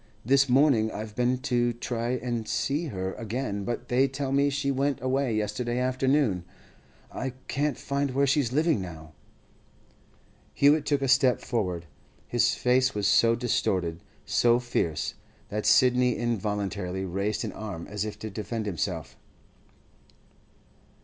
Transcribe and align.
This 0.25 0.49
morning 0.49 0.91
I've 0.91 1.15
been 1.15 1.37
to 1.43 1.73
try 1.73 2.13
and 2.13 2.47
see 2.47 2.85
her 2.87 3.13
again, 3.13 3.63
but 3.65 3.87
they 3.87 4.07
tell 4.07 4.31
me 4.31 4.49
she 4.49 4.71
went 4.71 4.99
away 4.99 5.35
yesterday 5.35 5.77
afternoon. 5.77 6.43
I 7.11 7.33
can't 7.47 7.77
find 7.77 8.09
where 8.09 8.25
she's 8.25 8.51
living 8.51 8.81
now.' 8.81 9.11
Hewett 10.55 10.87
took 10.87 11.03
a 11.03 11.07
step 11.07 11.39
forward. 11.39 11.85
His 12.27 12.55
face 12.55 12.95
was 12.95 13.07
so 13.07 13.35
distorted, 13.35 14.01
so 14.25 14.57
fierce, 14.57 15.13
that 15.49 15.67
Sidney 15.67 16.15
involuntarily 16.17 17.05
raised 17.05 17.45
an 17.45 17.51
arm, 17.51 17.85
as 17.85 18.03
if 18.03 18.17
to 18.21 18.31
defend 18.31 18.65
himself. 18.65 19.15